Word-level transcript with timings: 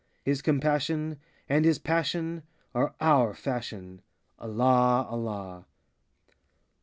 His 0.23 0.41
compassion 0.41 1.19
And 1.47 1.63
his 1.63 1.77
passion 1.77 2.41
Are 2.73 2.95
our 2.99 3.35
fashion,— 3.35 4.01
Allah, 4.39 5.05
Allah! 5.07 5.67